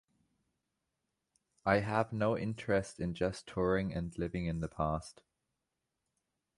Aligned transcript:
I 1.63 1.81
have 1.81 2.11
no 2.11 2.35
interest 2.35 2.99
in 2.99 3.13
just 3.13 3.45
touring, 3.45 3.93
and 3.93 4.17
living 4.17 4.47
in 4.47 4.59
the 4.59 4.67
past. 4.67 5.21